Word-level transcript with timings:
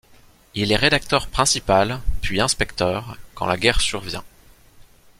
Il 0.55 0.71
est 0.71 0.77
rédacteur 0.77 1.27
principal, 1.27 2.01
puis 2.23 2.41
inspecteur, 2.41 3.19
quand 3.35 3.45
la 3.45 3.55
guerre 3.55 3.81
survient. 3.81 4.23